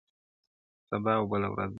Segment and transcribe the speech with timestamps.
[0.91, 1.69] سبا او بله ورځ به٫